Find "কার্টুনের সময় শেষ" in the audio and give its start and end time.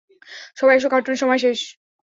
0.89-1.59